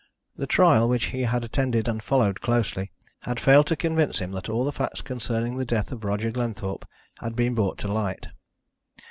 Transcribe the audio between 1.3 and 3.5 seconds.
attended and followed closely, had